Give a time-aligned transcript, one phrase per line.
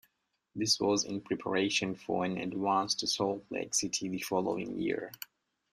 [0.55, 5.11] This was in preparation for an advance to Salt Lake City the following year.